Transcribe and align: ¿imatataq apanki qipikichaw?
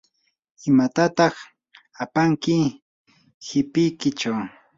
¿imatataq 0.69 1.35
apanki 2.03 2.55
qipikichaw? 3.45 4.39